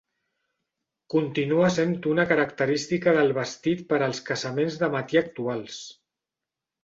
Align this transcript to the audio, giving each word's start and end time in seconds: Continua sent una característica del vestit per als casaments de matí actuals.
Continua 1.13 1.67
sent 1.75 1.91
una 2.11 2.23
característica 2.31 3.13
del 3.17 3.29
vestit 3.39 3.83
per 3.91 3.99
als 4.05 4.21
casaments 4.31 4.79
de 4.85 4.89
matí 4.97 5.19
actuals. 5.23 5.77